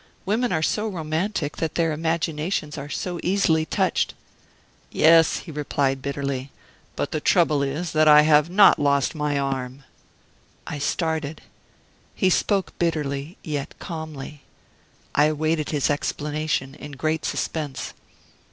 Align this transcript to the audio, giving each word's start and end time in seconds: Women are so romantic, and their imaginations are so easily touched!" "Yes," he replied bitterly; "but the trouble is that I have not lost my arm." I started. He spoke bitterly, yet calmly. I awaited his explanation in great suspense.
Women 0.25 0.51
are 0.51 0.63
so 0.63 0.87
romantic, 0.87 1.61
and 1.61 1.69
their 1.75 1.91
imaginations 1.91 2.75
are 2.75 2.89
so 2.89 3.19
easily 3.21 3.67
touched!" 3.67 4.15
"Yes," 4.89 5.41
he 5.45 5.51
replied 5.51 6.01
bitterly; 6.01 6.49
"but 6.95 7.11
the 7.11 7.21
trouble 7.21 7.61
is 7.61 7.91
that 7.91 8.07
I 8.07 8.23
have 8.23 8.49
not 8.49 8.79
lost 8.79 9.13
my 9.13 9.37
arm." 9.37 9.83
I 10.65 10.79
started. 10.79 11.43
He 12.15 12.31
spoke 12.31 12.73
bitterly, 12.79 13.37
yet 13.43 13.75
calmly. 13.77 14.41
I 15.13 15.25
awaited 15.25 15.69
his 15.69 15.87
explanation 15.87 16.73
in 16.73 16.93
great 16.93 17.23
suspense. 17.23 17.93